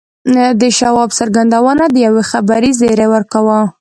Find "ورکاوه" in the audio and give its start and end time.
3.13-3.57